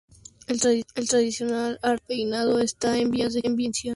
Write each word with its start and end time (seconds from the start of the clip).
El 0.47 1.07
tradicional 1.07 1.77
arte 1.83 2.03
del 2.15 2.25
peinado 2.25 2.59
está 2.59 2.97
en 2.97 3.11
vías 3.11 3.33
de 3.33 3.41
extinción. 3.41 3.89